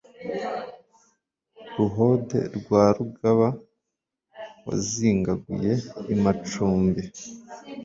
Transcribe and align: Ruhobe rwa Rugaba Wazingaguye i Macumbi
Ruhobe 1.77 2.39
rwa 2.57 2.83
Rugaba 2.97 3.47
Wazingaguye 4.65 5.73
i 6.13 6.15
Macumbi 6.23 7.03